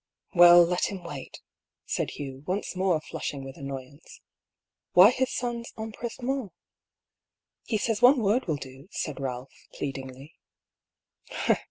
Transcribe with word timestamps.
"Well, 0.33 0.63
let 0.65 0.85
him 0.91 1.03
wait," 1.03 1.41
said 1.85 2.09
Hugh, 2.17 2.43
once 2.47 2.75
more 2.75 2.99
flushing 2.99 3.43
with 3.43 3.55
annoyance. 3.55 4.19
(Why 4.93 5.11
his 5.11 5.29
son's 5.31 5.71
empressement 5.77 6.45
f) 6.47 6.51
"He 7.67 7.77
says 7.77 8.01
one 8.01 8.19
word 8.19 8.47
will 8.47 8.55
do," 8.55 8.87
said 8.89 9.17
Ealph, 9.17 9.51
plead 9.75 9.97
ingly. 9.97 10.31